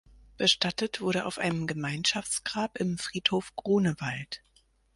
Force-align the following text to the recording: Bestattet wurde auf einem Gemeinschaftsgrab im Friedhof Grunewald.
Bestattet 0.35 0.99
wurde 0.99 1.27
auf 1.27 1.37
einem 1.37 1.67
Gemeinschaftsgrab 1.67 2.79
im 2.79 2.97
Friedhof 2.97 3.55
Grunewald. 3.55 4.41